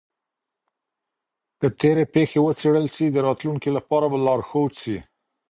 که 1.59 1.67
تېري 1.79 2.05
پېښې 2.13 2.39
وڅېړل 2.45 2.85
سي 2.95 3.05
د 3.11 3.17
راتلونکي 3.27 3.69
لپاره 3.77 4.05
به 4.11 4.17
لارښود 4.25 4.71
سي. 4.81 4.97